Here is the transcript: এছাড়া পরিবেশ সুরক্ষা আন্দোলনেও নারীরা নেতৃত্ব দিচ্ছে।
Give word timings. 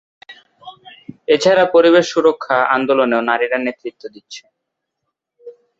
এছাড়া 1.27 1.63
পরিবেশ 1.75 2.05
সুরক্ষা 2.13 2.57
আন্দোলনেও 2.75 3.21
নারীরা 3.29 3.57
নেতৃত্ব 3.59 4.03
দিচ্ছে। 4.15 4.43